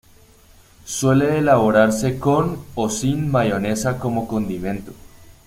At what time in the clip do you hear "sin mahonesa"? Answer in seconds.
2.89-3.99